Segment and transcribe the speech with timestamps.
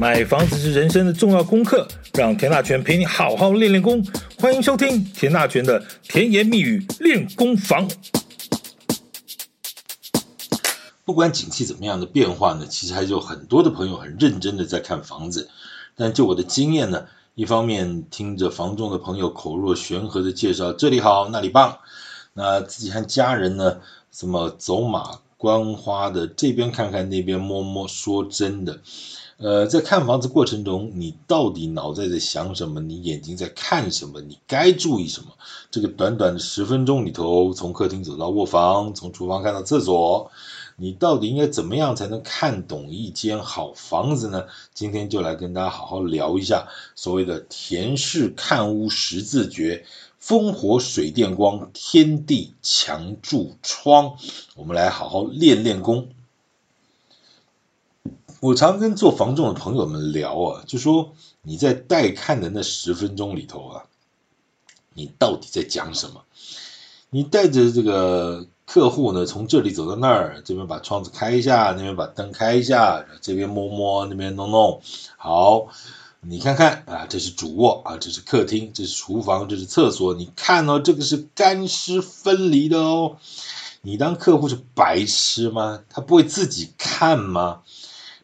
[0.00, 4.00] 买房子是人生的重要功课，让田大权陪你好好练练功。
[4.38, 7.88] 欢迎收听田大权的甜言蜜语练功房。
[11.04, 15.50] 不管景气怎么样的变化呢，其实还是有很多的朋友很认真的在看房子。
[15.96, 21.78] 但就我的经验呢，一方面听着房仲的朋友口若悬河的介绍这里好那里棒，
[22.34, 23.80] 那自己和家人呢，
[24.12, 28.80] 什么走马观花的这边看看那边摸摸，说真的。
[29.38, 32.80] 呃，在看房子过程中，你到底脑袋在想什么？
[32.80, 34.20] 你眼睛在看什么？
[34.20, 35.28] 你该注意什么？
[35.70, 40.32] 这个短短的十分钟里头，从客厅走到卧房，从厨房看到厕所，
[40.80, 44.46] 你到底应该怎么样才能看懂一间好房子呢？
[44.72, 49.84] 今天就来跟大家好好聊一下所谓的田氏看屋十字诀：
[50.20, 54.18] 风火水电光，天地墙柱窗。
[54.54, 56.10] 我们来好好练练功。
[58.38, 63.86] 我常跟做房仲的朋友们聊啊，就说你在带看的那十分钟里头啊，
[64.94, 66.22] 你到底在讲什么？
[67.10, 74.82] 你带着这个客户呢，从这里走到那儿，这边把窗子开一下，那边把灯开一下，这边摸摸，那边弄弄。
[75.16, 75.68] 好，
[76.20, 80.12] 你看看啊，这是主卧啊，这是客厅，这是厨房，这是厕所。
[80.12, 83.16] 你看哦，这个是干湿分离的哦。
[83.80, 85.80] 你当客户是白痴吗？
[85.88, 87.60] 他不会自己看吗？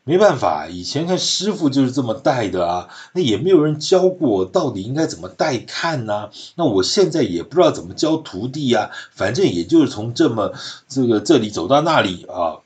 [0.07, 6.29] 没办法，以前看师傅就是这么带的啊，那也没有人教过我到底应该怎么带看呢？
[6.57, 10.53] 那我现在也不知道怎么教徒弟呀，反正也就是从这么
[10.89, 12.61] 这个这里走到那里啊，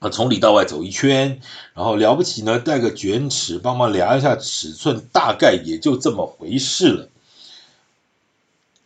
[0.00, 1.40] 啊，从里到外走一圈，
[1.72, 7.08] 然后了不起呢，带个卷尺帮忙量一下尺寸，大概也就这么回事了。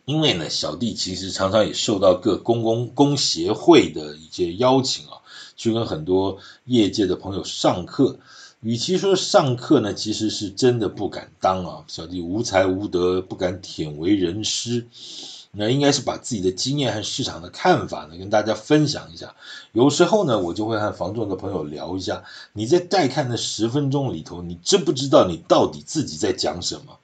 [0.05, 5.18] 因为呢，小弟其实常常也受到各公公公协会的一些邀请啊。
[5.59, 8.17] 去跟很多业界的朋友上课，
[8.61, 11.83] 与其说上课呢，其实是真的不敢当啊。
[11.87, 14.87] 小弟无才无德，不敢忝为人师，
[15.51, 19.35] 那应该是把自己的经验和市场的看法呢，跟大家分享一下。
[19.73, 26.99] 有时候呢，我就会和房仲的朋友聊一下，你在带看的十分钟里头，你知不知道你到底自己在讲什么？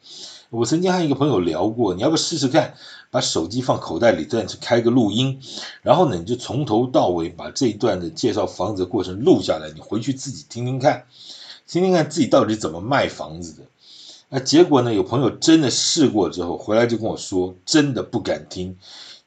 [0.50, 2.76] 我曾经和一个朋友聊过，你要不试试看？
[3.12, 5.40] 把手机放口袋里，这样去开个录音，
[5.82, 11.06] 然后呢，你就从头到尾把这一段的介绍房子的过程录下来，你回去自己听听看，
[11.66, 13.64] 听听看自己到底怎么卖房子的。
[14.28, 18.78] 那结果呢，有朋友真的试过之后回来就跟我说，真的不敢听，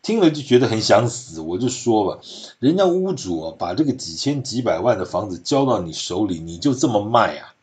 [0.02, 1.40] 听了就觉得很想死。
[1.40, 2.20] 我就说吧，
[2.58, 7.54] 人家屋主啊，把这个几千几百万的房子交到你手里，你就这么卖啊？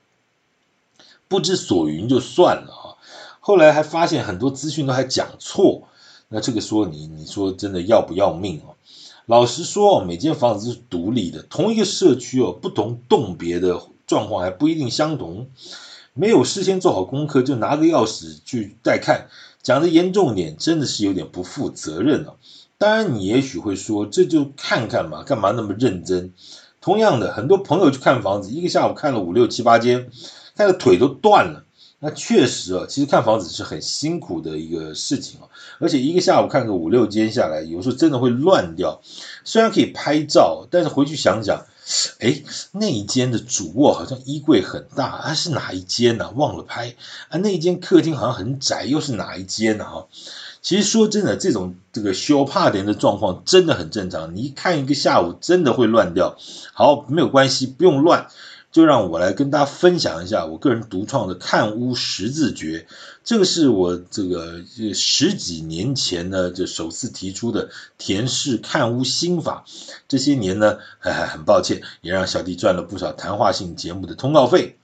[1.28, 2.85] 不知所云就算了，
[3.48, 5.84] 后来还发现很多资讯都还讲错。
[6.30, 8.74] 那这个说你，你说真的要不要命哦？
[9.28, 15.52] 老实说，每间房子是独立的，同一个社区哦，不同栋别的状况还不一定相同。
[16.16, 19.28] 没有事先做好功课就拿个钥匙去带看，
[19.62, 22.38] 讲的严重点，真的是有点不负责任了。
[22.80, 26.34] 当然，你也许会说，这就看看嘛，干嘛那么认真？
[26.82, 30.10] 同样的，很多朋友去看房子，一个下午看了五六七八间，
[30.56, 31.62] 看的腿都断了。
[32.00, 35.48] 那确实啊，其实看房子是很辛苦的一个事情啊，
[35.80, 39.02] 而且一个下午看个五六间下来，有时候真的会乱掉。
[39.44, 41.66] 虽然可以拍照，但是回去想想，
[42.20, 46.32] 哎，那一间的主卧好像衣柜很大，啊是哪一间呢？
[46.36, 46.96] 忘了拍
[47.30, 47.40] 啊。
[47.40, 49.86] 那一间客厅好像很窄，又是哪一间呢？
[49.86, 50.08] 哈，
[50.62, 54.36] 其实说真的，这种这个修怕点的状况真的很正常。
[54.36, 56.38] 你一看一个下午，真的会乱掉。
[56.74, 58.28] 好，没有关系，不用乱。
[58.76, 62.88] 就让我来跟大家分享一下我个人独创的看屋十字诀，
[63.24, 69.64] 这个是我这个十几年前呢就首次提出的田氏看屋心法。
[70.10, 74.78] 这些年呢，很抱歉，也让小弟赚了不少谈话性节目的通告费。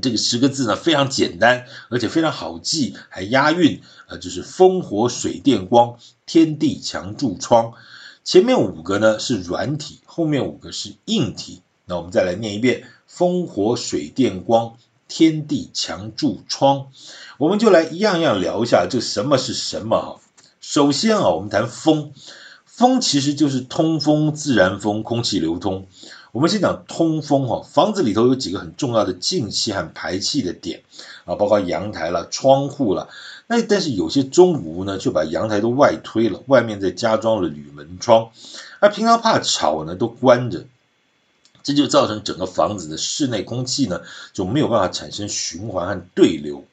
[0.00, 7.72] 这个十个字呢非常简单，而且非常好记，还押韵啊，就是风火水电光，天地墙柱窗。
[8.22, 11.62] 前面五个呢是软体，后面五个是硬体。
[11.92, 14.76] 那我们再来念一遍：风火水电光，
[15.08, 16.86] 天地墙柱窗。
[17.36, 20.08] 我们就来一样样聊一下，这什么是什么啊？
[20.62, 22.12] 首先啊，我们谈风，
[22.64, 25.86] 风其实就是通风、自然风、空气流通。
[26.30, 30.80] 我们先讲通风哈，房子里头有几个很重要的进气和排气的点
[31.26, 33.10] 啊，包括阳台了、窗户了。
[33.48, 38.30] 那但是有些中屋呢，就把阳台都外推了，外面再加装了铝门窗，
[38.80, 40.64] 而平常怕吵呢，都关着。
[41.62, 44.00] 这就造成整个房子的室内空气呢，
[44.32, 46.64] 就没有办法产生循环和对流。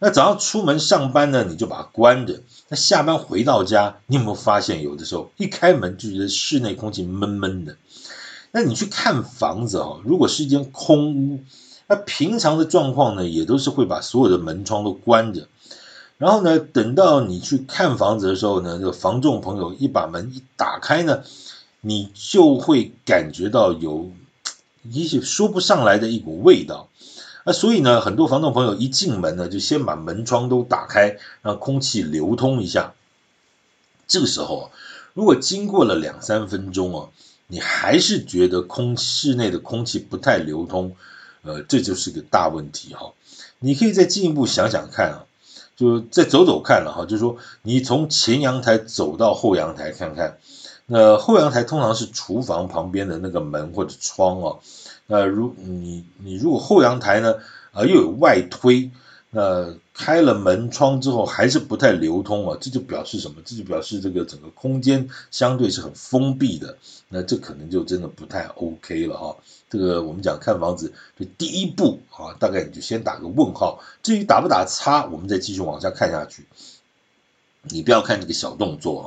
[0.00, 2.40] 那早上出门上班呢，你就把它关着。
[2.68, 7.76] 那下班回到家，你有没有发现有的时候一开门就觉得室内空气闷闷的？
[8.52, 11.40] 那你去看房子哦，如果是一间空屋，
[11.86, 15.48] 那平常的状况呢，也都是会把所有的门窗都关着。
[16.16, 21.22] 然后呢，等到你去看房子的时候呢，这个房仲朋友一把门一打开呢，
[21.80, 24.10] 你就会感觉到有
[24.90, 26.88] 一些说不上来的一股味道。
[27.44, 32.94] 那所以呢，很多房东朋友一进门呢，就先把门窗都打开，让空气流通一下。
[34.06, 34.70] 这个时候啊，
[35.14, 37.10] 如果经过了两三分钟哦，
[37.46, 40.96] 你还是觉得空室内的空气不太流通，
[41.42, 43.12] 呃，这就是个大问题哈。
[43.58, 45.24] 你可以再进一步想想看啊。
[45.76, 50.38] 就再走走看了哈，就是说你从前阳台走到后阳台看看，
[50.88, 54.58] 那后阳台通常是厨房旁边的那个门或者窗哦，
[55.06, 57.36] 那如你你如果后阳台呢
[57.70, 58.90] 啊又有外推。
[59.30, 63.42] 那开了门窗之后还是不太流通啊，这就表示什么？
[63.44, 66.78] 这就表示这个整个空间相对是很封闭的，
[67.10, 69.36] 那这可能就真的不太 OK 了哈。
[69.68, 76.46] 这个我们讲看房子这第一步啊，大概你就先打个问号，至于打不打叉，我们再继续往下看下去。
[77.62, 79.06] 你不要看这个小动作哦，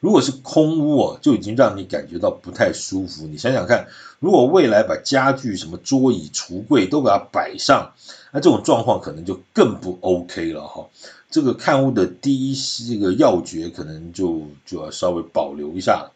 [0.00, 3.26] 如果是空屋哦，就已经让你感觉到不太舒服。
[3.26, 3.88] 你想想看，
[4.20, 7.92] 如果未来把家具什么桌椅橱柜都给它摆上，
[8.32, 10.86] 那这种状况可能就更不 OK 了哈。
[11.30, 12.54] 这个看屋的第一
[12.86, 16.12] 这个要诀，可能就就要稍微保留一下了。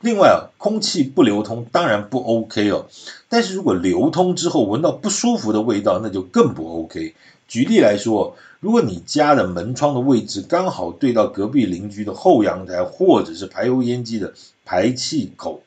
[0.00, 2.86] 另外啊，空气不流通当然不 OK 哦，
[3.28, 7.14] 但是如果流通之后闻到不舒服的味道，那就更不 OK。
[7.48, 14.34] 举例来说，如果你家的门窗的位置刚好对到隔壁邻居的后阳台，或者是排油烟机的
[14.66, 15.62] 排气口，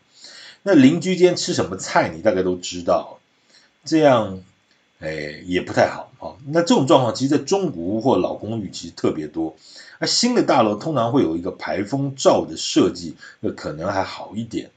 [0.62, 3.20] 那邻居间吃什么菜你大概都知道，
[3.84, 4.44] 这样
[5.00, 6.38] 哎也不太好啊。
[6.46, 9.58] 那这种状况其实在中古屋或老公寓其实特别多，
[10.00, 14.70] 那新的大楼通常会有一个排风罩的设计，那可能还好一点。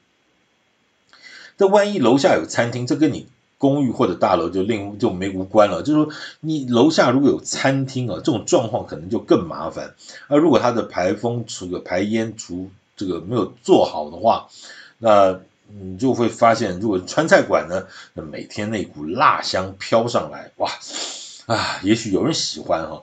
[1.59, 3.29] 那万一楼下有餐厅，这跟你。
[3.58, 9.94] 公寓或者大楼就另就没无关了，就是说你楼下如果有餐厅啊，这种状况可能就更麻烦。
[10.29, 14.49] 而如果它的排风这个排烟除这个没有做好的话，
[14.99, 20.70] 那你就会发现，如果川菜馆呢，那每天那股辣香飘上来，哇
[21.47, 23.02] 啊，也许有人喜欢哈，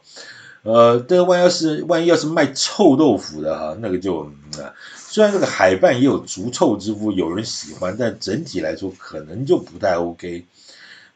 [0.63, 4.71] 呃，但万一要是万一要是卖臭豆腐的哈，那个就嗯。
[4.95, 10.45] 虽然这个海办也有足臭之夫，有人喜欢，但整体来说可能就不太 OK。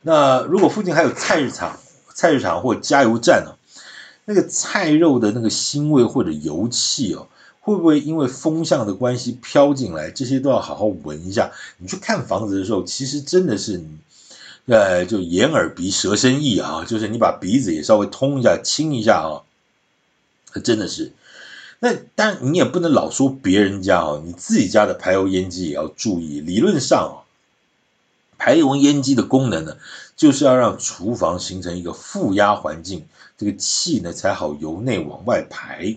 [0.03, 1.79] 那如果附近还有菜市场、
[2.13, 3.55] 菜市场或加油站呢？
[4.25, 7.27] 那个菜肉的那个腥味或者油气哦，
[7.61, 10.11] 会不会因为风向的关系飘进来？
[10.11, 11.49] 这些都要好好闻一下。
[11.77, 13.81] 你去看房子的时候，其实真的是，
[14.67, 19.47] 呃，就眼耳鼻舌身意啊，就是你把鼻子也稍微通一下、清一下啊，
[20.61, 21.13] 真的是。
[21.79, 26.41] 那当然，你也不能老说别人家哦，你自己家的排油烟机也要注意。
[26.41, 27.15] 理论上哦，
[28.37, 29.77] 排油烟机的功能呢，
[30.17, 35.95] 就是要让厨房形成一个负压环境，这个气呢才好由内往外排。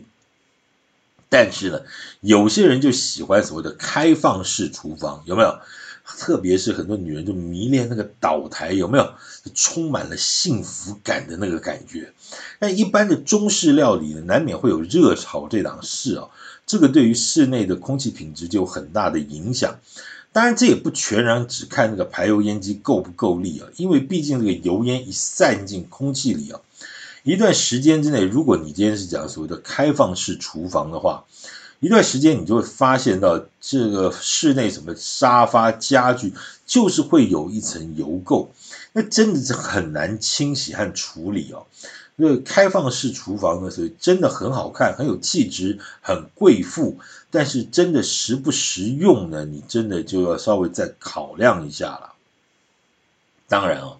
[1.28, 1.81] 但是呢，
[2.20, 5.58] 有些人就喜欢所谓的开放式厨房，有没有？
[6.18, 9.12] 特别是很多女人就迷恋那个岛台，有没有？
[9.54, 12.12] 充满了幸福感的那个感觉。
[12.58, 16.28] 但一般的中式料理呢，难免会有热炒这档事啊，
[16.66, 19.78] 这个对于室内的空气品质就有很大的影响。
[20.32, 26.60] 当然，这也不全然只看那个排油烟机够不够力啊，因为毕竟这个油烟一散进空气里啊，
[27.22, 31.24] 一段时间之内，如果你今天是讲所谓的开放式厨房的话。
[31.81, 36.34] 一段时间，你就会发现到这个室内什么沙发、家具，
[36.67, 38.49] 就是会有一层油垢，
[38.93, 41.67] 那真的是很难清洗和处理哦。
[42.17, 46.99] 那开放式厨房呢，所以真的很好看，很有气质，很贵妇，
[47.31, 49.46] 但是真的实不实用呢？
[49.46, 52.13] 你真的就要稍微再考量一下了。
[53.49, 53.96] 当然哦。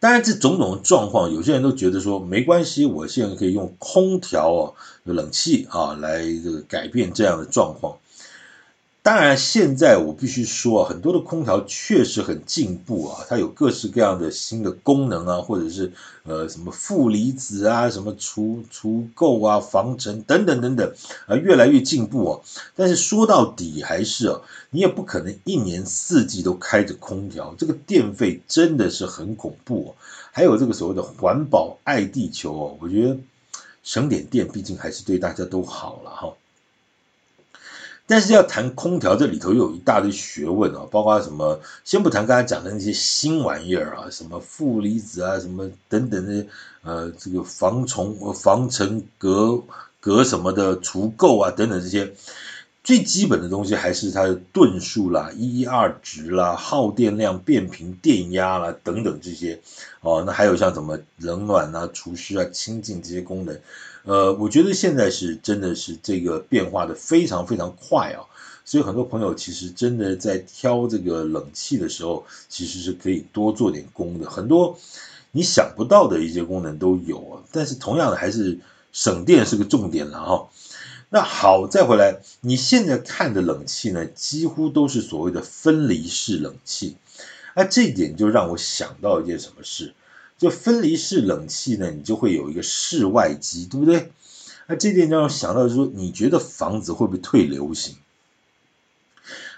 [0.00, 4.72] 当然，这种种状况，有些人都觉得说没关系，我现在可以用空调啊，
[5.04, 7.98] 冷气啊来这个改变这样的状况。
[9.10, 15.90] 当然，现在我必须说啊，很多的空调确实很进步啊，它有各式各样的新的功能啊，或者是
[16.22, 20.94] 呃什么负离子啊，什么除除垢啊、防尘等等等等
[21.26, 22.40] 啊，越来越进步啊。
[22.76, 29.90] 但是说到底还是啊，你也不可能一年四季都开着空调，这个电费真的是很恐怖啊。
[30.30, 33.18] 还有这个所谓的环保爱地球哦，我觉得
[33.82, 36.32] 省点电毕竟还是对大家都好了哈。
[38.10, 41.60] 但是要谈空调，这里头又有一大堆学问啊，包括什么？
[41.84, 46.44] 先不谈刚才讲的那些新玩意儿啊，什么负离子啊，什么等等的，
[46.82, 49.62] 呃，这个防虫、防尘隔
[50.00, 52.12] 隔什么的除垢啊等等这些。
[52.82, 59.60] 最基本的东西还是它的吨数啦、EER 值啦、耗电量、变频、电压啦等等这些
[60.00, 60.24] 哦。
[60.26, 63.60] 那还有像什么冷暖啊、除湿啊、清净这些功能，
[64.04, 68.24] 呃，我觉得现在是真的是这个变化的非常非常快啊。
[68.64, 74.30] 所以很多朋友其实真的在挑这个冷气的时候，其实是可以多做点功的。
[74.30, 74.78] 很多
[75.32, 77.42] 你想不到的一些功能都有啊。
[77.50, 78.58] 但是同样的，还是
[78.92, 80.48] 省电是个重点了哈。
[81.08, 86.96] 那好，再回来，你现在看的冷气呢，几乎都是所谓的分离式冷气。
[87.56, 89.92] 那这一点就让我想到一件什么事，
[90.40, 94.10] 就分离式冷气呢，你就会有一个室外机，对不对？
[94.66, 97.96] 那这点让我想到说，你觉得房子会不会退流行？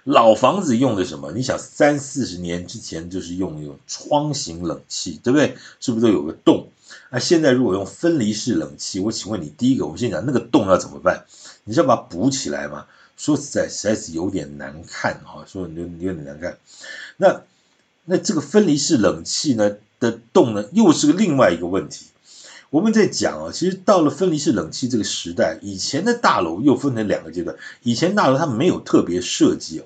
[0.03, 1.31] 老房子用的什么？
[1.31, 5.57] 你想三四十年之前就是用那种窗型冷气，对不对？
[5.79, 6.69] 是不是都有个洞？
[7.11, 11.25] 那现在如果用分离式冷气，我请问你，第一个，我们先讲那个洞要怎么办？
[11.63, 12.87] 你是要把它补起来吗？
[13.17, 16.59] 说实在，实在是有点难看哈，说有有点难看。
[17.19, 17.43] 那
[18.05, 22.07] 那这个分离式冷气呢的洞呢，又是个另外一个问题。
[22.71, 27.57] 我们在讲啊，其实到了分离式冷气这个时代，以前的大楼又分成两个阶段。
[27.83, 29.85] 以前大楼它没有特别设计哦，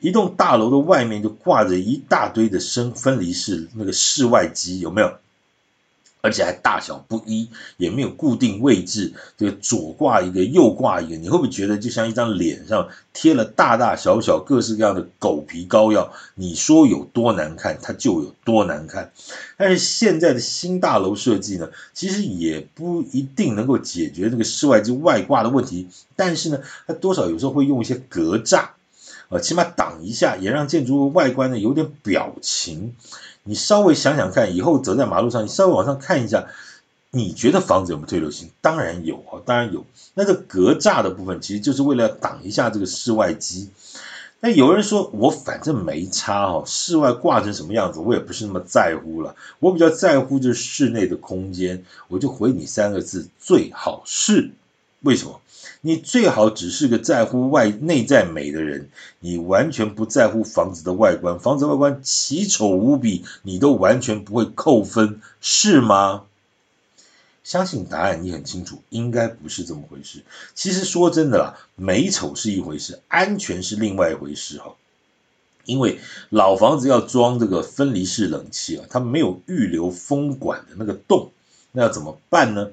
[0.00, 5.12] 一栋大楼的外面就挂着一大堆的生分离式那个室外机，有没有？
[6.20, 16.12] 而且还大小不一，也没有固定位置，这个左挂一个，右挂一个，你会不会觉得就像一张脸上贴了大大小小各式各样的狗皮膏药？
[16.34, 19.12] 你说有多难看，它就有多难看。
[19.56, 28.68] 但是现在的新大楼设计呢，其实也不一定能够解决这个室外机外挂的问题，但是呢，它多少有时候会用一些隔栅，
[29.30, 32.94] 呃，起码挡一下，也让建筑物外观呢有点表情。
[33.44, 36.48] 你稍微想想看，以后走在马路上，你稍微往上看一下，
[37.10, 38.50] 你觉得房子有没有退流行？
[38.60, 39.86] 当然有啊，当然有。
[40.14, 43.70] 那这隔栅的部分，其实就是为了挡一下这个室外机。
[44.40, 49.36] 那有人说，我反正没差哦，室外挂成什么样子，我也不是那么在乎了。
[49.60, 54.50] 我比较在乎就是室内的空间，我就回你三个字：最好是。
[55.02, 55.40] 为什么？
[55.82, 66.24] 你最好只是个在乎外内在美的人，你完全不在乎房子的外观，房子外观奇丑无比，你都完全不会扣分，是吗？
[67.42, 70.22] 相信答案你很清楚，应该不是这么回事。
[70.54, 74.74] 其实说真的啦，美丑是一回事，安全是另外一回事哈。
[75.64, 81.32] 因为老房子要装这个分离式冷气啊，它没有预留风管的那个洞，
[81.72, 82.70] 那要怎么办呢？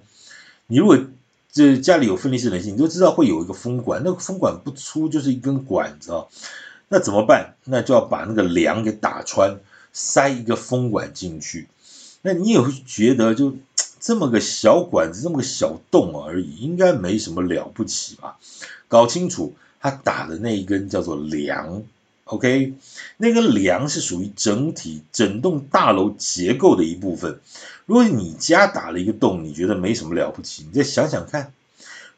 [0.68, 1.00] 你如果
[1.58, 6.26] 这家里有分离式冷气，你就知道会有一个风管，那个风管不粗，就是一根管子啊。
[6.88, 7.56] 那怎么办？
[7.64, 9.58] 那就要把那个梁给打穿，
[9.92, 11.68] 塞一个风管进去。
[12.22, 13.56] 那你也会觉得，就
[14.00, 18.38] 这么个小管子，这么个小洞而已，应该没什么了不起吧？
[18.88, 21.82] 搞清楚，他打的那一根叫做梁
[22.28, 22.74] ，OK？
[23.18, 27.40] 那个梁是属于整体整栋大楼结构的一部分。
[27.86, 30.66] 如果你家打了一个洞，你觉得没什么了不起？
[30.68, 31.52] 你再想想看，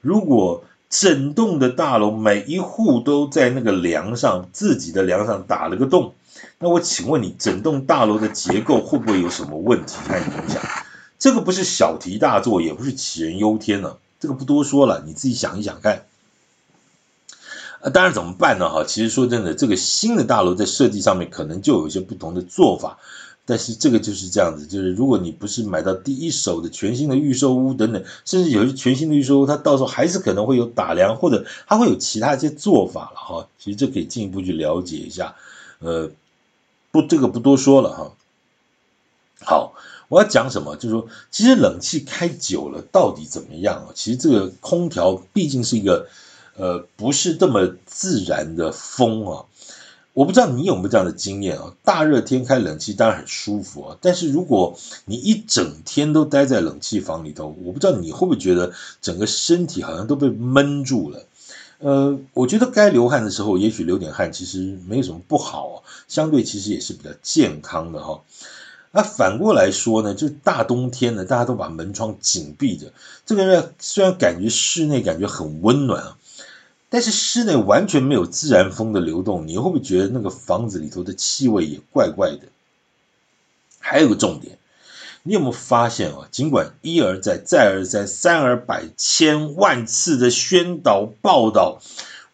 [0.02, 6.14] 如果整栋的大楼每一户都在那个梁上，自己的梁上打了个洞，
[6.58, 10.62] 那我请问你，整栋大楼的结构会不会有什么问题和影响？
[11.20, 16.06] 这个不是小题大做，也不是杞人忧天了，这个不多说了，你自己想一想看。
[17.82, 18.70] 啊，当然怎么办呢？
[18.70, 22.98] 哈，其实说真的，这个新的大楼在设计上面可能就有一些不同的做法。
[23.46, 33.48] 但是这个就是这样子，就是如果你不是买到第一手的全新的预售屋等等，甚至有些全新的预售屋，它到时候还是可能会有打梁，或者它会有其他一些做法了哈。
[33.58, 35.34] 其实这可以进一步去了解一下，
[35.80, 36.12] 呃，
[36.92, 38.12] 不，这个不多说了哈。
[39.42, 39.74] 好，
[40.10, 40.76] 我要讲什么？
[40.76, 43.90] 就是说，其实冷气开久了到底怎么样啊？
[43.96, 46.08] 其实这个空调毕竟是一个
[46.60, 49.46] 呃不是这么自然的风啊。
[50.14, 51.74] 我不知道你有没有这样的经验啊？
[51.84, 61.26] 大热天开冷气当然很舒服啊，但是如果你一整天都待在冷气房里头，我不知道你会不会觉得整个身体好像都被闷住了。
[61.78, 65.76] 呃，我觉得该流汗的时候，也许流点汗其实没有什么不好啊，
[66.10, 68.22] 相对其实也是比较健康的哈。
[68.92, 72.92] 那反过来说呢，就是大冬天呢，大家都把门窗紧闭着，
[73.26, 76.18] 这个呢虽然感觉室内感觉很温暖啊。
[76.90, 82.48] 但是室内完全没有自然风的流动，你会不会觉得那个房子里头的气味也怪怪的？
[83.78, 84.58] 还有个重点，
[85.24, 86.28] 你有没有发现啊？
[86.32, 91.80] 尽管一而再、再而三、三而百、千万次的宣导报道，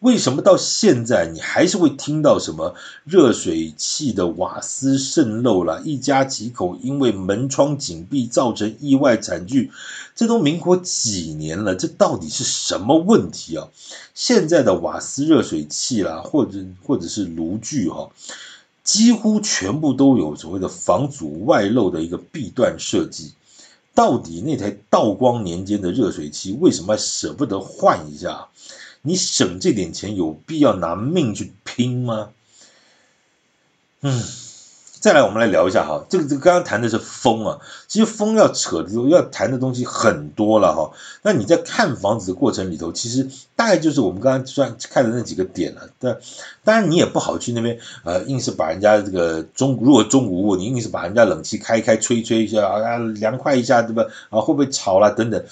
[0.00, 2.74] 为什么到现在你还是会听到什么
[3.04, 9.72] 热水器的瓦斯渗漏了，一家几口因为门窗紧闭造成意外惨剧？
[10.14, 13.68] 这都民国几年了，这到底是什么问题啊？
[14.14, 18.10] 现在的瓦斯热水器啦，或者或者是炉具哈，
[18.84, 23.32] 几乎全部都有所谓的防阻外漏的一个壁段设计。
[23.94, 28.48] 到底那台道光年间的热水器为什么舍不得换一下？
[29.06, 32.30] 你省这点钱有必要拿命去拼吗？
[34.00, 34.22] 嗯，
[35.00, 40.90] 再来我们来聊一下哈，这个这个刚刚谈的是风啊，其实风要扯的要谈的东西很多了哈。
[41.22, 45.88] 那你在看房子的过程里头，其实大概就是我们刚刚算看的那几个点了。
[46.00, 46.18] 但
[46.64, 54.04] 当然你也不好去那边呃，硬是把人家这个中如果中古屋，你硬是把人家冷气开开吹吹一下啊，凉快一下对吧？
[54.30, 55.44] 啊，会不会吵啦等等。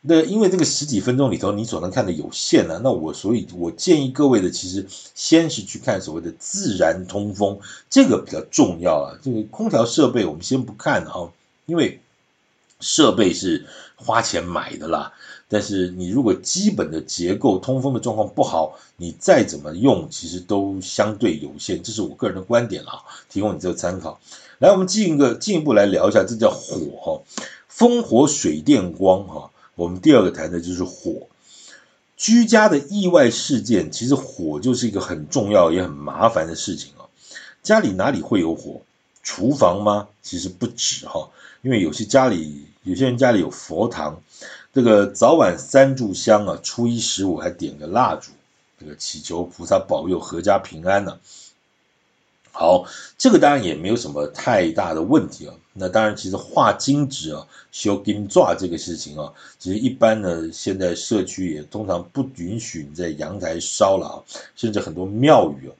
[0.00, 2.78] 那因为这个十几分钟里头，你所能看的有限了。
[2.78, 7.58] 那我所以，我建议各位的，其实先是去看所谓的自然通风，
[7.90, 9.18] 这个比较重要啊。
[9.20, 11.30] 这个空调设备我们先不看啊，
[11.66, 12.00] 因为
[12.78, 15.12] 设备是花钱买的啦。
[15.48, 21.82] 但是你如果基本的结构通风的状况不好，你再怎么用，其实都相对有限。
[21.82, 24.20] 这是我个人的观点啊，提供你这个参考。
[24.58, 27.22] 来，我们进一个进一步来聊一下，这叫火哈，
[27.66, 29.50] 风火水电光哈。
[29.78, 31.28] 我们第二个谈的就是火，
[32.16, 37.06] 居家的意外事件，其实火就是一个很重要也很麻烦的事情啊。
[37.62, 38.82] 家里哪里会有火？
[39.22, 40.08] 厨房吗？
[40.20, 41.30] 其实不止哈，
[41.62, 44.20] 因为有些家里有些人家里有佛堂，
[44.74, 48.32] 这个早晚三炷香啊，初一十五还点个蜡烛，
[48.80, 51.20] 这个祈求菩萨保佑阖家平安呢。
[52.58, 52.84] 好，
[53.16, 55.54] 这个当然也没有什么太大的问题啊。
[55.74, 64.16] 那当然，其实画金纸啊、修金爪这个事情啊，其实一般呢，现在社区也通常不允许你在阳台烧了啊，
[64.56, 65.72] 甚至很多庙宇啊，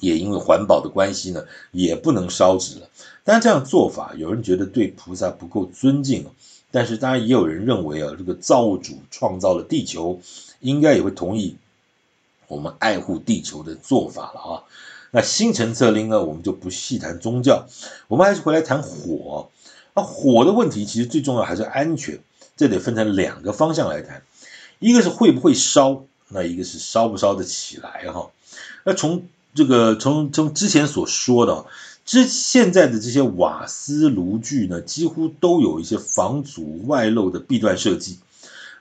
[0.00, 2.88] 也因为环保的关系呢，也不能烧纸了。
[3.22, 6.30] 当然，这样做法有人觉得对菩萨不够尊敬啊，
[6.70, 10.22] 但是当然也有人认为啊，这个造物主创造了地球，
[10.60, 11.58] 应该也会同意
[12.48, 14.64] 我们爱护地球的做法了啊。
[15.16, 17.66] 那心诚则灵呢，我们就不细谈宗教，
[18.06, 19.48] 我们还是回来谈火。
[19.94, 22.20] 那火的问题其实最重要还是安全，
[22.54, 24.22] 这得分成两个方向来谈，
[24.78, 28.28] 一个是会不会烧，那一个是烧不烧得起来哈。
[28.84, 29.22] 那从
[29.54, 31.64] 这个从从之前所说的，
[32.04, 38.18] 之现在的这些瓦斯炉具呢，几乎都有一些防阻外漏的弊端设计。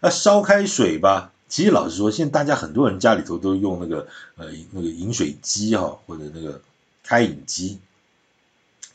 [0.02, 1.32] 那烧开水吧。
[1.47, 6.60] 其实老实说，现在大家很多人家里头都用那个呃那个饮水机哈，或者那个
[7.03, 7.77] 开饮机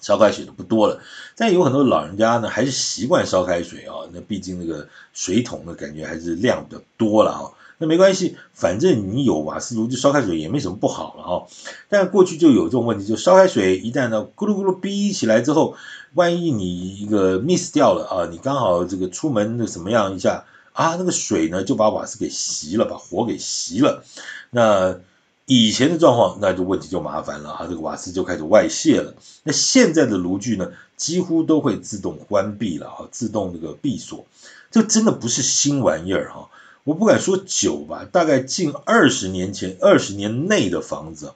[0.00, 1.00] 烧开水的不多了。
[1.36, 3.94] 但有很多老人家呢，还是习惯烧开水啊。
[4.12, 7.50] 那毕竟那个水桶的感觉还是量比较多了啊。
[7.78, 11.46] 那没关系，反正你有瓦斯炉就烧开水也没什么不好了哈。
[11.88, 15.76] 但过去就有这种问题，就烧开水一旦呢咕噜咕噜逼起来之后，
[16.14, 20.44] 万一你一个 miss 掉了啊，你刚好这个出门那什么样一下。
[20.72, 24.04] 啊，那个水呢就把瓦斯给熄了，把火给熄了。
[24.50, 25.00] 那
[25.46, 29.14] 以前的状况，那就问题就麻烦了啊，这个瓦斯就开始外泄了。
[29.42, 34.26] 那现在的炉具呢，几乎都会自动关闭了啊，自动这个闭锁。
[34.70, 36.48] 这真的不是新玩意儿哈，
[36.84, 41.32] 我不敢说久吧，大概近二十年前、二十年内的房子，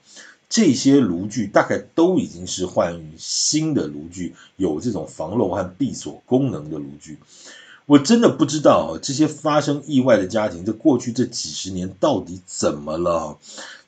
[0.48, 7.18] 这些炉具大概都已经是换新的炉具，有这种防漏和闭锁功能的炉具。
[7.86, 13.38] 我真的不知道这些发生意外的家庭，在过去这几十年到底怎么了？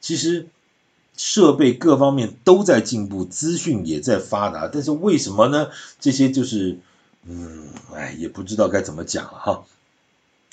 [0.01, 0.49] 其实
[1.17, 5.69] 设备各方面都在进步，资讯也在发达，但是为什么呢？
[5.99, 6.79] 这些就是，
[7.25, 9.65] 嗯，哎，也不知道该怎么讲了哈。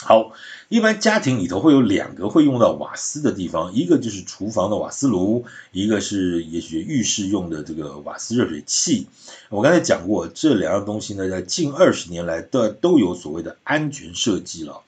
[0.06, 0.34] 好，
[0.68, 9.08] 一般家庭里头会有两个会用到瓦斯的地方，一个就是厨房的瓦斯炉，一个是也许浴室用的这个瓦斯热水器。
[9.50, 14.82] 我刚才讲过，这两样东西呢，在近二十年来都都有所谓的安全设计了。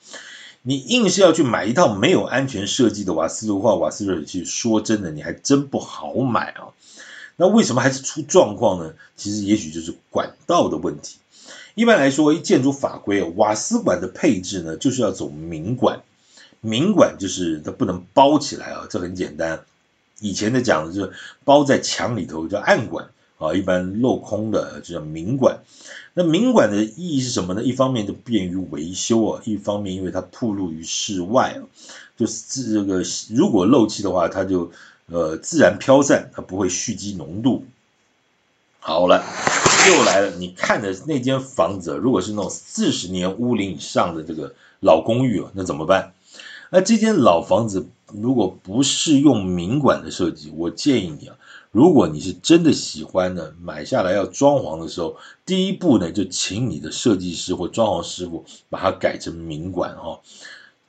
[0.60, 6.74] 你硬是要去买一套没有安全设计的瓦斯炉或瓦斯热水器，说真的，你还真不好买啊。
[7.36, 8.92] 那为什么还是出状况呢？
[9.16, 11.16] 其实也许就是管道的问题。
[11.76, 16.00] 一般来说，一建筑法规，瓦斯管的配置呢，就是要走明管。
[16.62, 19.60] 明管就是它不能包起来啊，这很简单。
[20.20, 21.12] 以前的讲的就是
[21.44, 25.58] 包在墙里头叫暗管啊，一般镂空的就叫明管。
[26.14, 27.62] 那明管的意义是什么呢？
[27.62, 31.60] 一方面就便于维修啊，一方面因为它暴露于室外啊，
[32.16, 34.72] 就是这个如果漏气的话，它就
[35.08, 37.66] 呃自然飘散，它不会蓄积浓度。
[38.80, 39.22] 好了。
[39.86, 46.12] 又来了，你看的那间房子，如果是那种四十年屋龄以上的这个老公寓，那怎么办？
[46.70, 51.36] 那这间老房子如果不是用明管的设计，我建议你啊，
[51.70, 60.18] 如果你是真的喜欢呢，买下来要装潢的时候，第一步呢就请你的设计师或装潢师傅把它改成明管哦。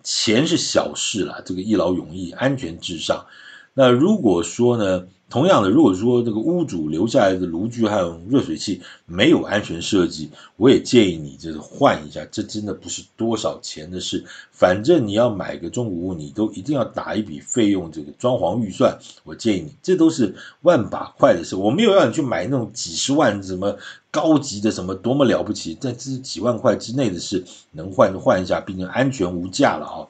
[0.01, 3.25] 钱是小事啦，这个一劳永逸，安全至上。
[3.73, 14.23] 那如果说呢，同样的，如果说这个屋主留下来的炉具还有热水器没有安全设计，我也建议你就是换一下，这真的不是多少钱的事。
[14.53, 21.57] 反正你要买个中古屋，你都一定要打一笔费用，这个装潢预算，我建议你，这都是万把块的事。
[21.57, 23.77] 我没有让你去买那种几十万什么
[24.09, 30.07] 高级的什么多么了不起，在这是几万块之内的事，能换就换一下，毕竟安全无价了啊。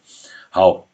[0.51, 0.86] 好。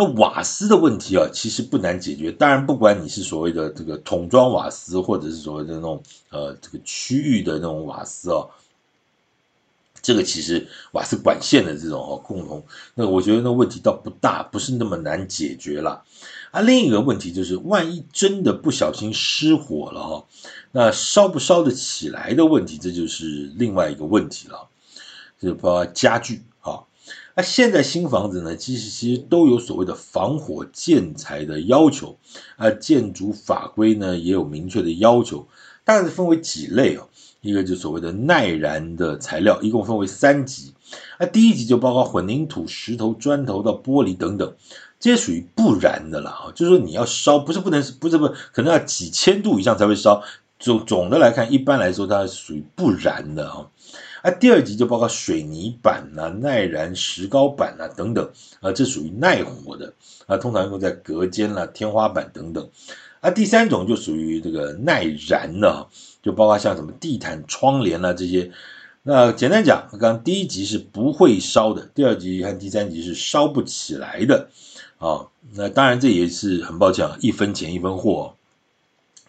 [0.00, 2.30] 那瓦斯的问题啊，其实不难解决。
[2.30, 8.48] 当然，不管你是所谓的这个桶装瓦斯，或者是所谓的那种呃这个区域的那种瓦斯哦，
[10.00, 16.04] 这个其实瓦斯管线的这种哦共同，那我觉得那问题倒不大，不是那么难解决了。
[16.52, 20.24] 啊，另一个问题就是，万一真的不小心失火了哈，
[20.70, 24.68] 那烧不烧得起来的问题，这就是另外一个问题了，
[25.40, 26.44] 就包括家具。
[27.38, 32.18] 那现在新房子呢，其实其实都有所谓的防火建材的要求，
[32.56, 35.46] 啊，建筑法规呢也有明确的要求，
[35.84, 37.06] 大概是分为几类哦，
[37.40, 40.74] 一个就所谓的耐燃的材料，一共分为三级，
[41.20, 44.56] 那第一级就包括混凝土、石头、砖头到玻璃等等，
[44.98, 50.24] 这些属于不燃的了啊，就是说你要烧，不是不能，不是不，可能要几千度以上才会烧，
[50.58, 53.68] 总总的来看，一般来说它属于不燃的啊。
[54.22, 59.92] 啊，第二级就包括水泥板呐、啊、耐燃石膏板呐、啊、等等，啊，这属于耐火的，
[60.26, 62.68] 啊，通常用在隔间啦、啊、天花板等等。
[63.20, 65.88] 啊，第三种就属于这个耐燃的，
[66.22, 68.50] 就包括像什么地毯、窗帘啦、啊、这些。
[69.02, 74.48] 那简单讲，刚刚第一级是不会烧的，第二级和第三级是烧不起来的。
[74.98, 78.34] 啊，那当然这也是很抱歉啊，一分钱一分货。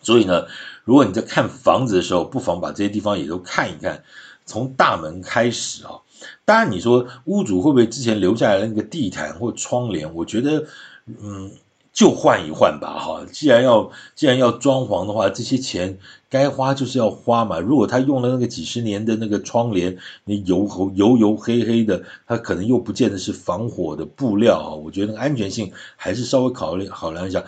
[0.01, 0.45] 所以呢，
[0.83, 4.03] 如果你在看房子的时候，不妨把这些地方也都看一看。
[4.49, 6.01] 从大门开始啊，
[6.43, 10.15] 当然你说屋主会不会之前留下来那个地毯或窗帘？
[10.15, 10.65] 我觉得，
[11.05, 11.51] 嗯，
[11.93, 13.23] 就换一换吧，哈。
[13.31, 17.59] 既然要既然要装潢的话，这些钱该花就是要花嘛。
[17.59, 24.73] 如果他用了那个几十年的那个窗帘，那油油油油黑黑的，他可能又不见得是防火的布料啊。
[24.73, 27.43] 我觉得安全性还是稍微考虑考量一下。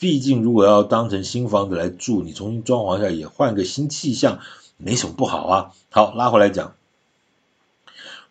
[0.00, 4.38] 毕竟如果要当成新房子来住，你重新装潢一下也换个新气象。
[4.76, 5.70] 没什么不好啊。
[5.90, 6.74] 好，拉回来讲，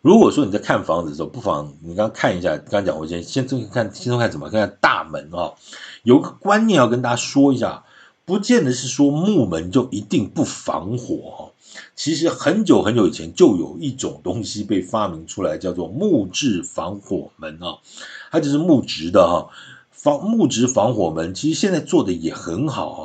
[0.00, 5.54] 如果说你在看房子的时候，不妨你刚刚看一下，刚刚讲我先先先看，先看怎么看，看大门啊。
[6.02, 7.84] 有个观念要跟大家说一下，
[8.24, 11.52] 不见得是说木门就一定不防火。
[11.94, 17.78] 其实很久很久以前就有一种东西被发明出来，叫做木质防火门啊，
[18.30, 19.50] 它就是木质的哈，
[20.06, 23.00] 防木质防火门，其实现在做的也很好啊。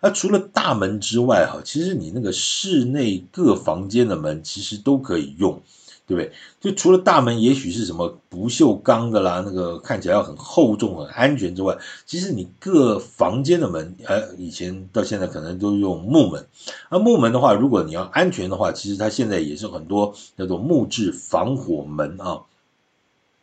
[0.00, 5.60] 那除了大门之外，哈，其实你那个室内各房间的门其实都可以用，
[6.06, 6.32] 对不对？
[6.58, 16.46] 就除了大门，也许是什么不锈钢的啦，那个看起来要很厚重、很安全之外，其实你各房间的门，呃，以前到现在可能都用木门。
[16.90, 22.40] 那木门的话，如果你要安全的话，其实它现在也是很多叫做木质防火门啊。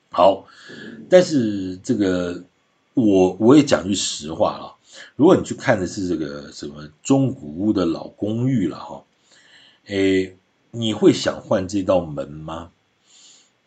[0.10, 0.46] 好，
[1.08, 2.42] 但是这个
[2.96, 4.66] 我我也讲句实话啊。
[5.16, 9.04] 如果你去看的是这个什么中古屋的老公寓了哈，
[9.86, 10.36] 诶，
[10.72, 12.72] 你会想换这道门吗？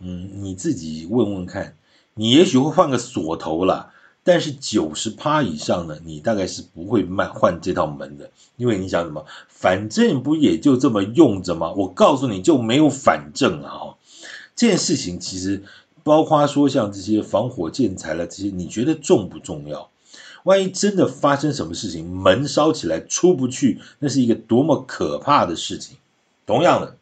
[0.01, 1.77] 嗯，你自己问问看，
[2.15, 3.93] 你也许会换个锁头啦，
[4.25, 9.27] 但是九十趴以上呢，你大概是不会卖换这道门的，因为你想什么？
[9.49, 11.73] 反正不也就这么用着吗？
[11.73, 13.71] 我告诉你就没有反正啊！
[13.71, 13.97] 哈，
[14.57, 15.65] 这件事情其实
[16.09, 19.91] 包括说像这些防火建材了这些，你觉得重不重要？
[20.45, 25.99] 万一真的发生什么事情，门烧起来出不去，那是一个多么可怕的事情。
[26.47, 26.97] 同样的，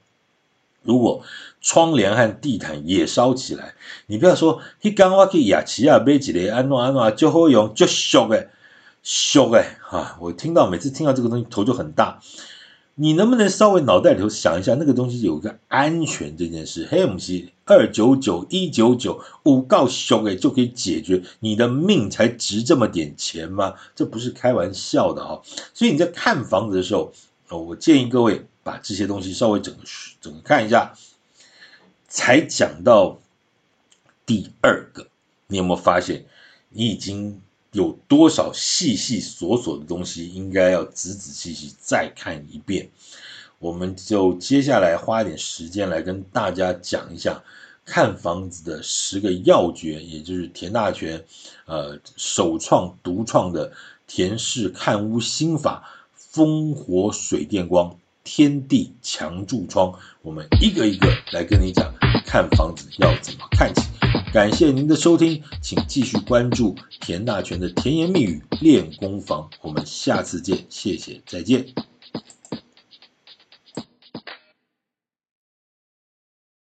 [0.82, 1.22] 如果
[1.60, 3.74] 窗帘和地毯也烧起来，
[4.06, 8.48] 你不要说，你刚刚去雅琪亚买几个安诺安诺就好用，就俗诶，
[9.04, 10.16] 俗诶啊！
[10.20, 12.20] 我听到每次听到这个东西头就很大。
[12.98, 16.88] 你能不能稍微脑袋里头想一下，那个东西有个安全这件事？
[16.90, 23.74] 嘿，不是二九九一九九五告熊诶就可以解决，你的命才值这么点钱吗？
[23.94, 25.42] 这不是开玩笑的啊！
[25.74, 27.12] 所以你在看房子的时候，
[27.50, 29.82] 我建议各位把这些东西稍微整个
[30.22, 30.94] 整个看一下。
[32.08, 33.18] 才讲到
[34.24, 35.08] 第二个，
[35.48, 36.24] 你有没有发现，
[36.70, 37.42] 你已经？
[37.76, 42.88] 有多少细细琐琐的东西，应该要仔仔细细再看一遍。
[43.58, 47.42] 我们就接下来花一点时间来跟大家讲一下，
[47.84, 51.22] 看房子的十个要诀，也就是田大权
[51.66, 53.72] 呃首创独创的
[54.06, 55.84] 田氏看屋心法，
[56.14, 57.98] 风火水电光。
[58.28, 61.94] 天地墙柱窗，我们一个一个来跟你讲，
[62.26, 63.95] 看房子要怎么看起。
[64.36, 71.64] 感谢您的收听，请继续关注田大全的甜言蜜语练功房，我们下次见，谢谢，再见。